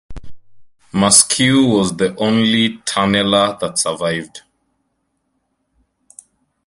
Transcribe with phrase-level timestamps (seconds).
[0.93, 4.41] Masque was the only Tunneler that survived.